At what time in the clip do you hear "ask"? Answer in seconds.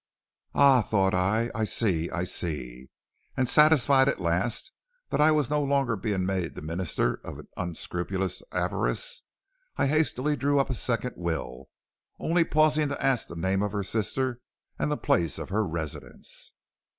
13.05-13.27